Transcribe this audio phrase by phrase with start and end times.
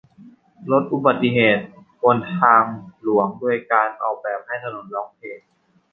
[0.71, 1.65] ลดอุบัติเหตุ
[2.03, 2.63] บนทาง
[3.01, 5.39] หลวงด้วยการออกแบบให้ถนนร้องเพลง